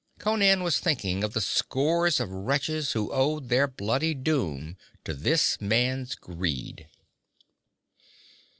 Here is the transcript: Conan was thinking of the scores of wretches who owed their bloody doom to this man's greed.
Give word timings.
Conan 0.17 0.63
was 0.63 0.79
thinking 0.79 1.23
of 1.23 1.33
the 1.33 1.41
scores 1.41 2.19
of 2.19 2.31
wretches 2.31 2.93
who 2.93 3.11
owed 3.11 3.49
their 3.49 3.67
bloody 3.67 4.15
doom 4.15 4.75
to 5.03 5.13
this 5.13 5.61
man's 5.61 6.15
greed. 6.15 6.87